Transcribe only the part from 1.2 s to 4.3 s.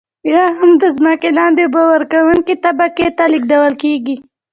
لاندې اوبه ورکونکې طبقې ته لیږدول کیږي.